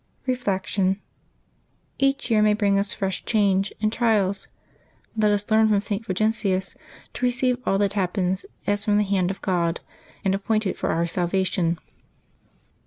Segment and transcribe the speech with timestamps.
[0.25, 0.99] Reflection.—
[2.09, 4.47] Each year may bring us fresh changes and trials;
[5.15, 6.03] let us learn from St.
[6.03, 6.75] Fulgentius
[7.13, 9.79] to receive all that happens as from the hand of God,
[10.25, 11.77] and appointed for our salvation.